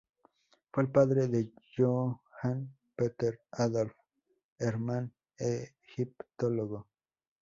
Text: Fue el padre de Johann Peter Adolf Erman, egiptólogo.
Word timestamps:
Fue 0.71 0.81
el 0.81 0.89
padre 0.91 1.27
de 1.27 1.51
Johann 1.77 2.75
Peter 2.95 3.39
Adolf 3.51 3.93
Erman, 4.57 5.13
egiptólogo. 5.37 6.87